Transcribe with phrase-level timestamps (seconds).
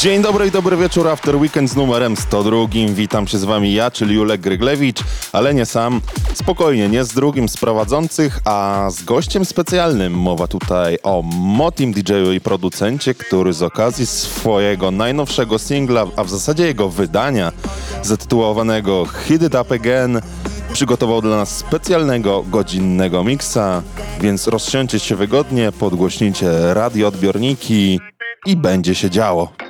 [0.00, 2.56] Dzień dobry i dobry wieczór After Weekend z numerem 102.
[2.88, 5.00] Witam się z wami ja, czyli Julek Gryglewicz,
[5.32, 6.00] ale nie sam.
[6.34, 10.12] Spokojnie, nie z drugim z prowadzących, a z gościem specjalnym.
[10.12, 16.30] Mowa tutaj o Motim DJ-u i producencie, który z okazji swojego najnowszego singla, a w
[16.30, 17.52] zasadzie jego wydania,
[18.02, 20.20] zatytułowanego Hit It Up Again,
[20.72, 23.82] przygotował dla nas specjalnego godzinnego miksa,
[24.20, 28.00] więc rozsiądźcie się wygodnie, podgłośnijcie radioodbiorniki
[28.46, 29.69] i będzie się działo.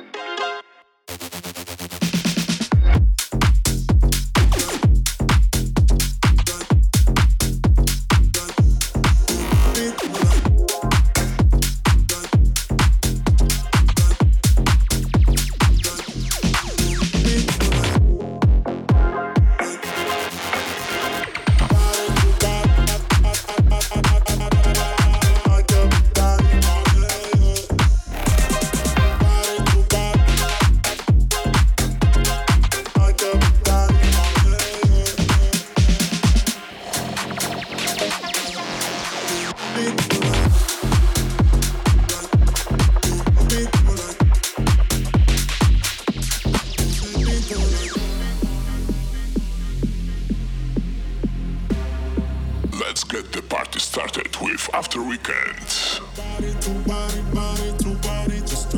[53.71, 56.01] party started with After Weekend.
[56.17, 58.71] Body to body, body to body, just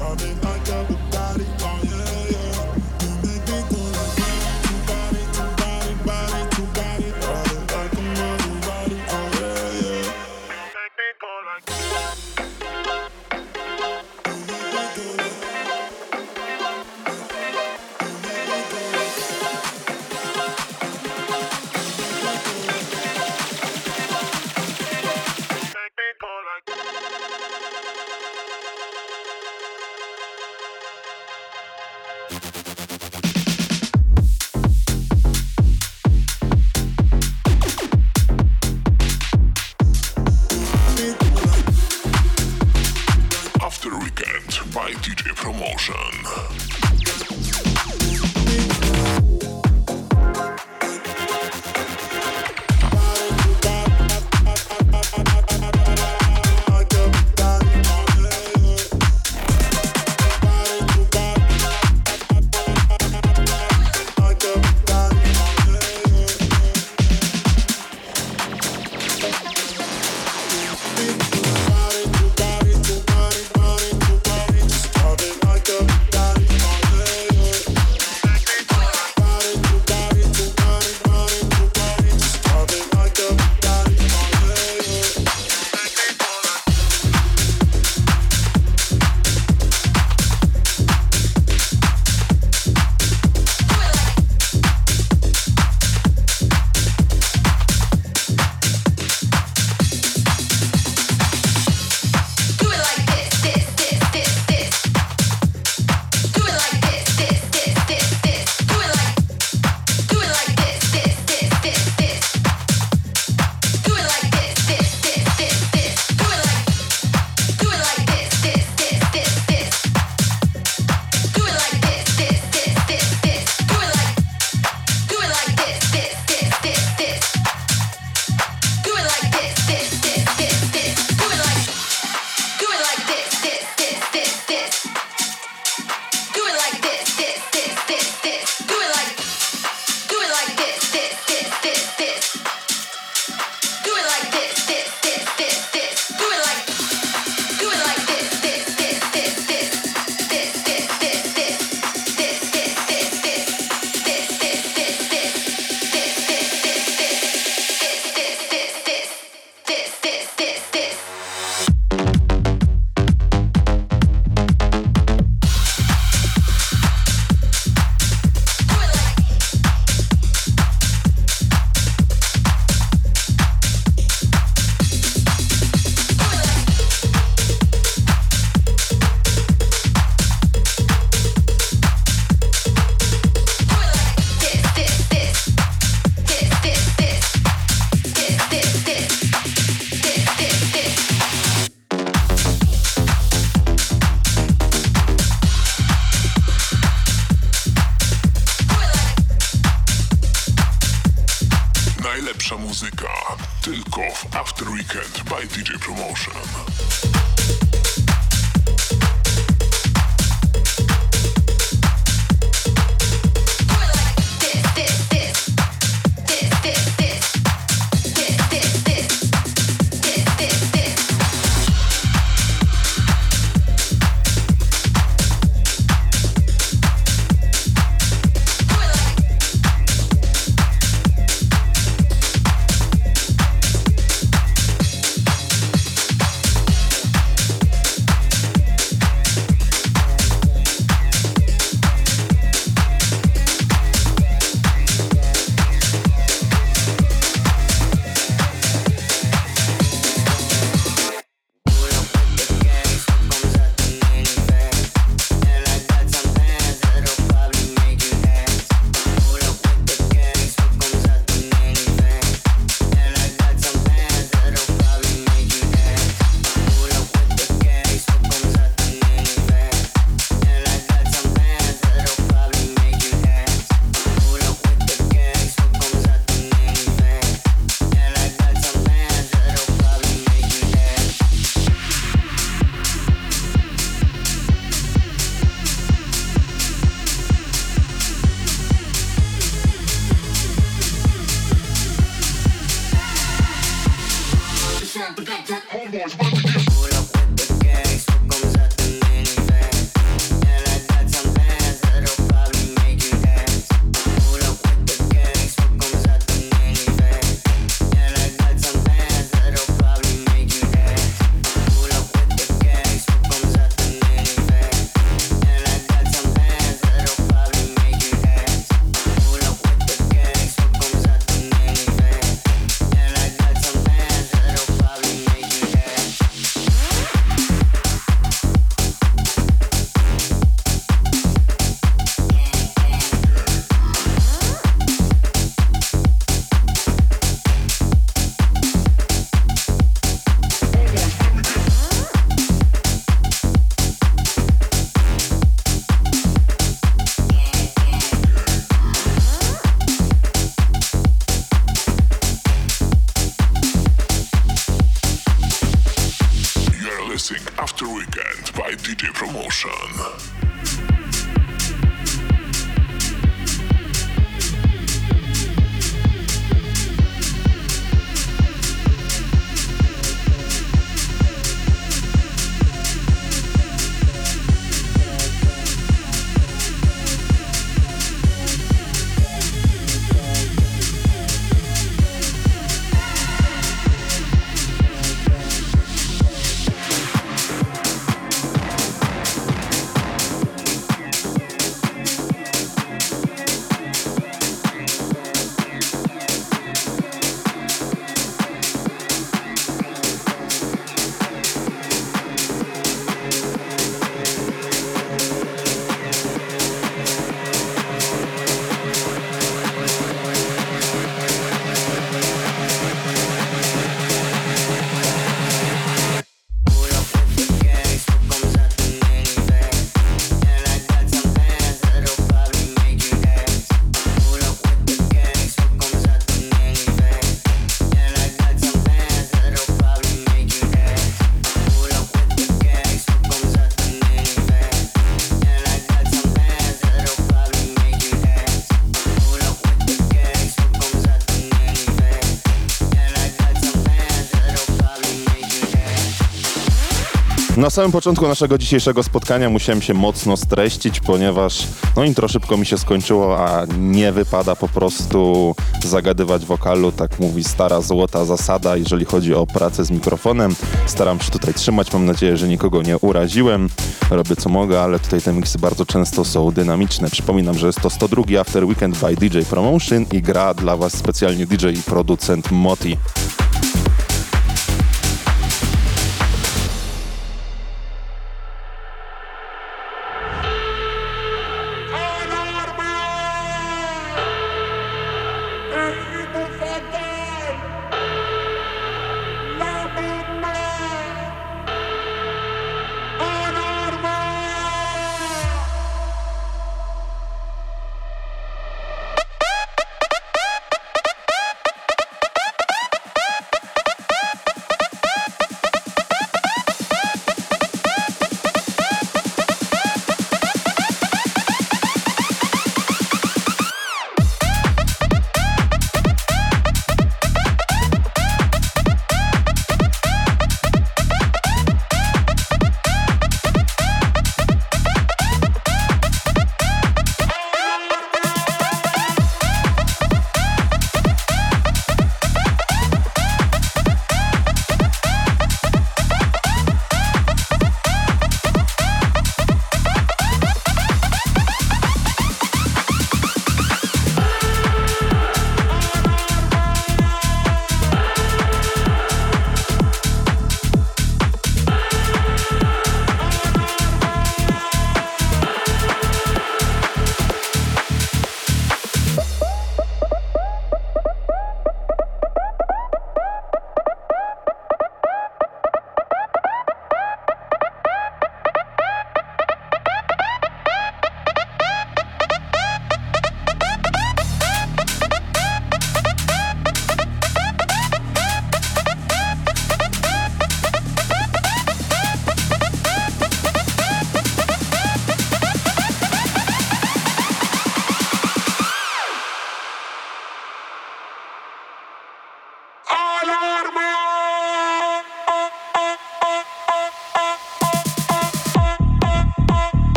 [447.58, 452.66] Na samym początku naszego dzisiejszego spotkania musiałem się mocno streścić, ponieważ no intro szybko mi
[452.66, 455.56] się skończyło, a nie wypada po prostu
[455.86, 460.56] zagadywać wokalu, tak mówi stara złota zasada, jeżeli chodzi o pracę z mikrofonem.
[460.86, 463.70] Staram się tutaj trzymać, mam nadzieję, że nikogo nie uraziłem.
[464.10, 467.10] Robię co mogę, ale tutaj te miksy bardzo często są dynamiczne.
[467.10, 471.46] Przypominam, że jest to 102 After Weekend by DJ Promotion i gra dla Was specjalnie
[471.46, 472.98] DJ i producent Moti.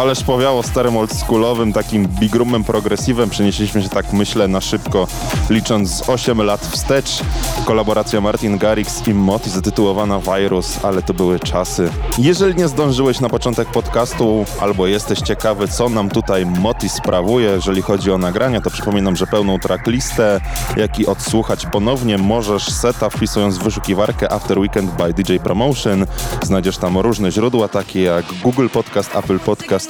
[0.00, 3.30] ale szpowiało starym oldschoolowym, takim big roomem progresywem.
[3.30, 5.06] Przenieśliśmy się tak, myślę, na szybko,
[5.50, 7.20] licząc 8 lat wstecz.
[7.64, 11.90] Kolaboracja Martin Garrix i Moti zatytułowana Virus, ale to były czasy.
[12.18, 17.82] Jeżeli nie zdążyłeś na początek podcastu, albo jesteś ciekawy, co nam tutaj Moti sprawuje, jeżeli
[17.82, 20.40] chodzi o nagrania, to przypominam, że pełną tracklistę,
[20.76, 26.06] jak i odsłuchać ponownie możesz seta wpisując w wyszukiwarkę After Weekend by DJ Promotion.
[26.42, 29.89] Znajdziesz tam różne źródła, takie jak Google Podcast, Apple Podcast,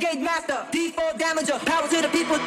[0.00, 2.38] Renegade master, D4 damager, power to the people.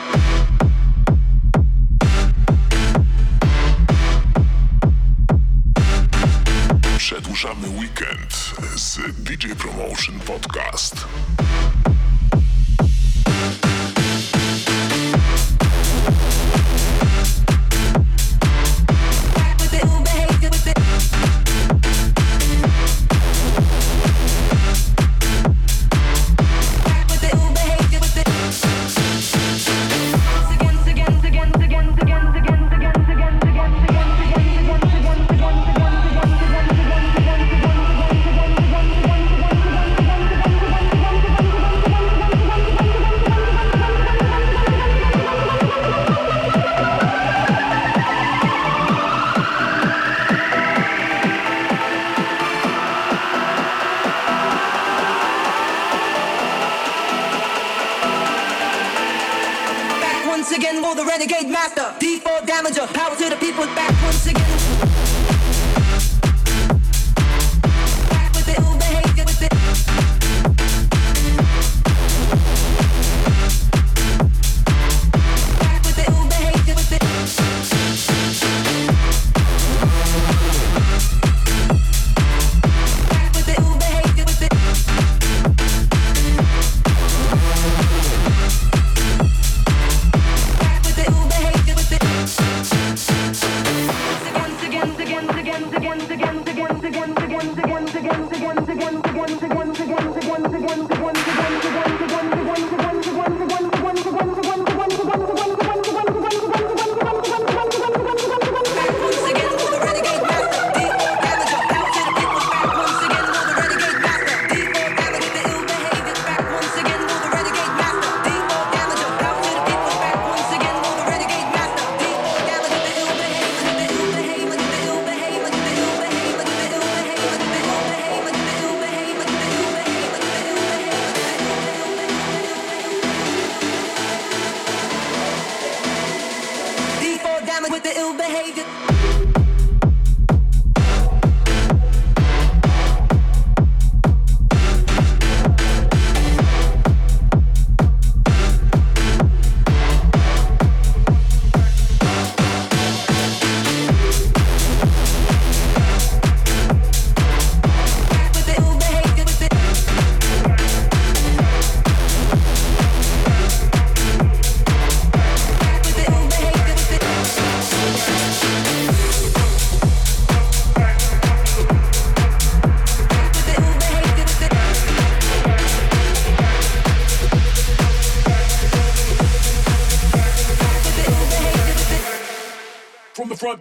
[6.98, 8.34] Przedłużamy weekend
[8.76, 11.06] z DJ Promotion Podcast.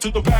[0.03, 0.32] to the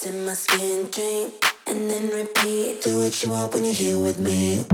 [0.00, 2.82] What's in my skin, drink, and then repeat.
[2.82, 4.64] Do what you want when you're here with me.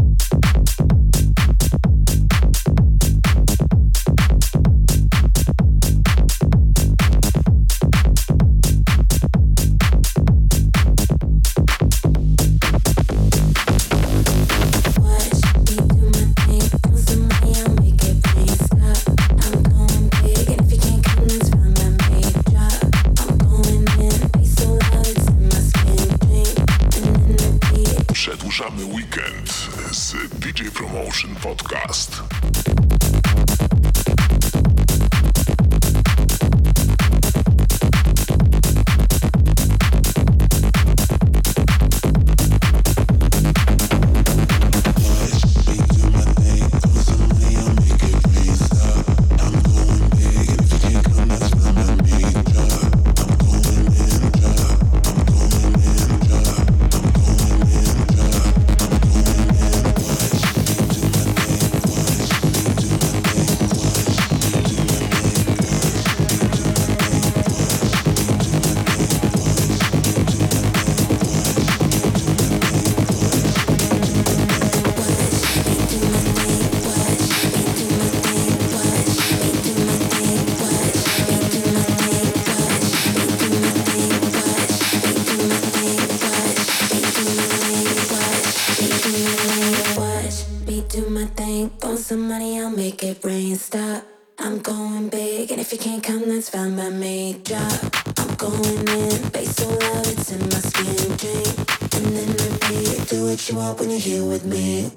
[95.86, 97.34] can't come, that's fine by me.
[97.44, 101.16] Drop, I'm going in, bass so loud, it's in my skin.
[101.16, 103.08] Drink, and then repeat.
[103.08, 104.90] Do what you want when you're here with me.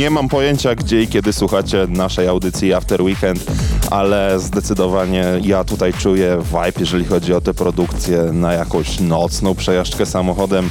[0.00, 3.44] Nie mam pojęcia, gdzie i kiedy słuchacie naszej audycji After Weekend,
[3.90, 10.06] ale zdecydowanie ja tutaj czuję vibe, jeżeli chodzi o tę produkcję na jakąś nocną przejażdżkę
[10.06, 10.70] samochodem.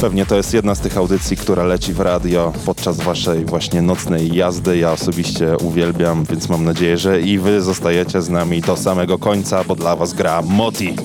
[0.00, 4.34] Pewnie to jest jedna z tych audycji, która leci w radio podczas waszej właśnie nocnej
[4.34, 4.78] jazdy.
[4.78, 9.64] Ja osobiście uwielbiam, więc mam nadzieję, że i wy zostajecie z nami do samego końca,
[9.64, 10.96] bo dla was gra Moti.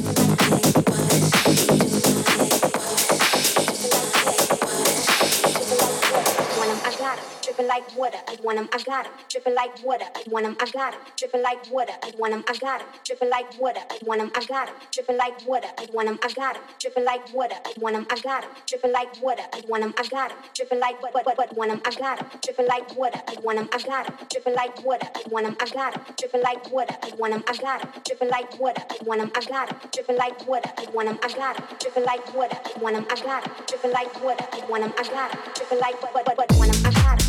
[8.50, 9.12] Want 'em, I got 'em.
[9.30, 11.00] Dripping like water, I want 'em, I got 'em.
[11.18, 12.88] Dripping like water, I want 'em, I got 'em.
[13.06, 14.74] Dripping like water, I want 'em, I got 'em.
[14.91, 16.62] Dripping like water, I want 'em, I got 'em.
[16.80, 18.50] Dripping like water, I want 'em, I got 'em.
[18.66, 20.38] Dripping like water, I want 'em, I got 'em.
[20.56, 22.28] Dripping like what what what want 'em, I got 'em.
[22.41, 24.16] Dripping like water, I want 'em, I got 'em.
[24.30, 26.02] Dripping like water, I want 'em, I got 'em.
[26.18, 27.91] Dripping like water, I want 'em, I got 'em.
[28.06, 29.78] Dripping like water, I want 'em, I got 'em.
[29.93, 31.68] Dripping like water, I want 'em, I got 'em.
[31.80, 33.54] Dripping like water, I want 'em, I got 'em.
[33.68, 35.39] Dripping like water, I want 'em, I got 'em.
[35.56, 37.28] Dripping like what what what want 'em, I got 'em.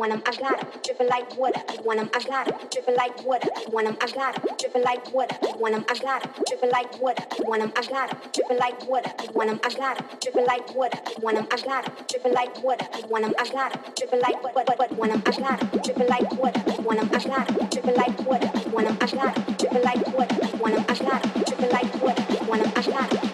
[0.00, 0.68] want 'em, I got 'em.
[0.82, 2.56] Dripping like water, I want 'em, I got 'em.
[2.72, 4.42] Dripping like water, I want 'em, I got 'em.
[4.56, 6.30] Dripping like water, I want 'em, I got 'em.
[6.48, 8.16] Dripping like water, I want 'em, I got 'em.
[8.32, 10.06] Dripping like water, I want 'em, I got 'em.
[10.22, 11.92] Dripping like water, I want 'em, I got 'em.
[12.08, 13.80] Dripping like water, I want 'em, I got 'em.
[13.96, 14.38] Dripping like?
[14.42, 14.54] What?
[14.56, 14.78] What?
[14.78, 14.90] What?
[14.98, 15.80] Want 'em, I got 'em.
[15.82, 17.68] Dripping like water, I want 'em, I got 'em.
[17.70, 19.56] Dripping like water, I want 'em, I got 'em.
[19.60, 21.44] Dripping like water, I want 'em, I got 'em.
[21.44, 23.29] Dripping like water, I want 'em, I got 'em.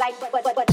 [0.00, 0.32] Like what?
[0.32, 0.56] What?
[0.56, 0.69] What?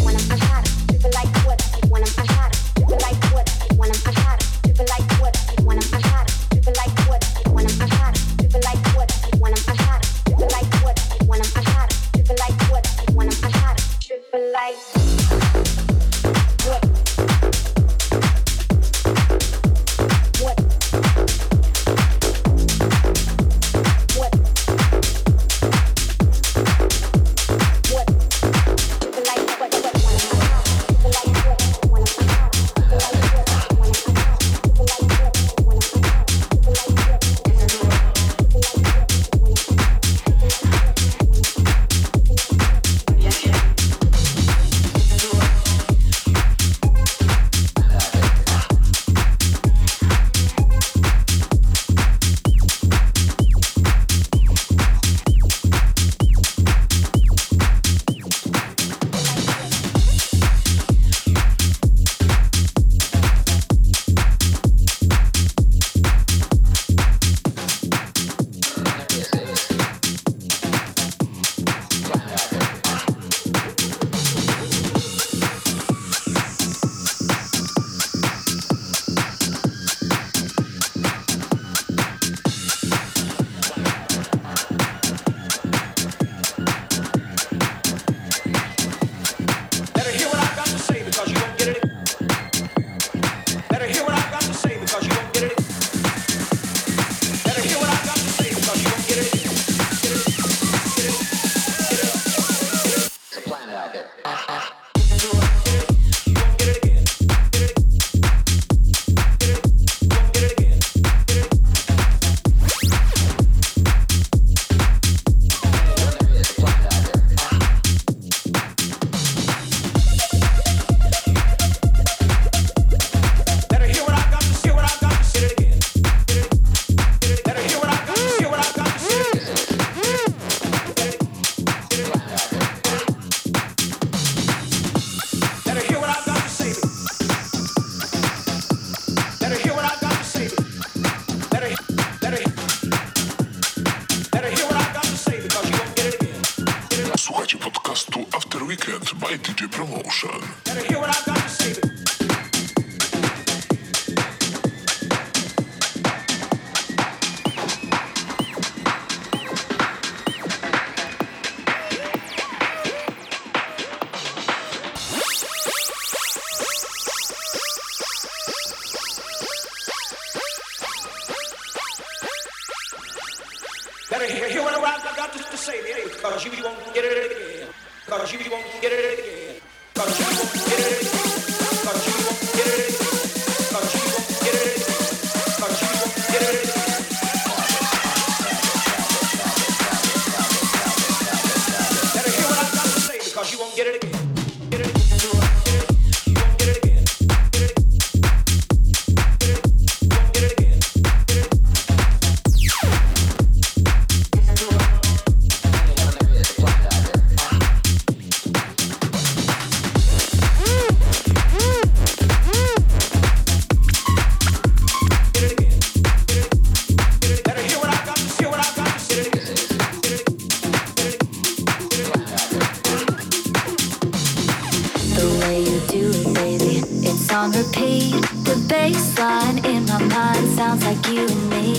[230.79, 231.73] sounds like you and me.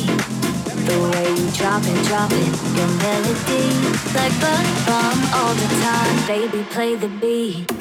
[0.87, 3.69] The way you drop it, drop it, your melody.
[4.15, 7.78] Like bum bum all the time, baby, play the beat.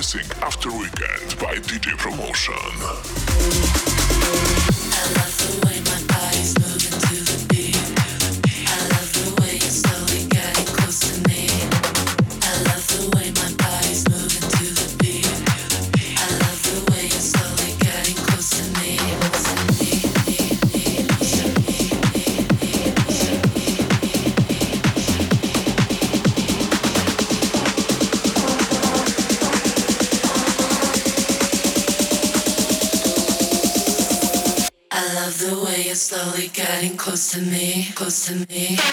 [0.00, 2.56] After Weekend by DJ Promotion.
[38.26, 38.89] to me.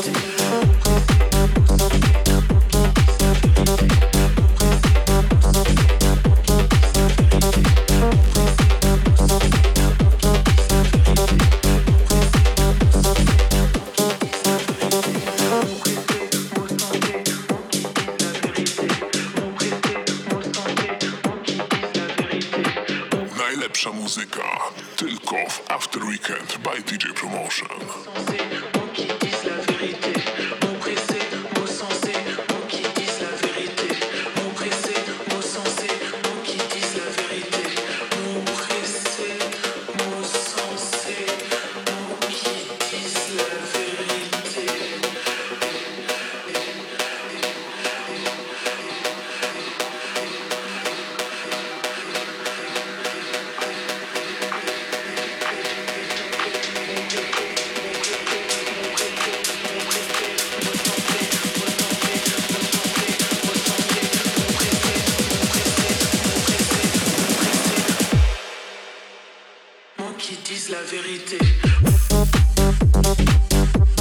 [0.00, 0.37] Stay.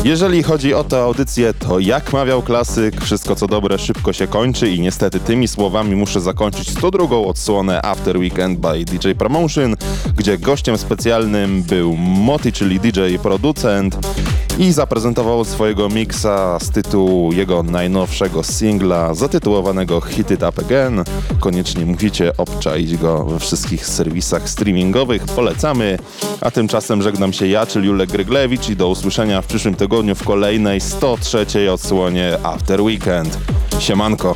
[0.07, 4.69] Jeżeli chodzi o tę audycję, to jak mawiał klasyk, wszystko co dobre szybko się kończy
[4.69, 9.75] i niestety tymi słowami muszę zakończyć 102 odsłonę After Weekend by DJ Promotion,
[10.17, 13.97] gdzie gościem specjalnym był Moti, czyli DJ producent
[14.59, 21.03] i zaprezentował swojego miksa z tytułu jego najnowszego singla zatytułowanego Hit It Up Again.
[21.39, 25.97] Koniecznie musicie obczaić go we wszystkich serwisach streamingowych, polecamy.
[26.47, 30.23] A tymczasem żegnam się ja, czyli Julek Gryglewicz i do usłyszenia w przyszłym tygodniu w
[30.23, 33.37] kolejnej 103 odsłonie After Weekend.
[33.79, 34.35] Siemanko!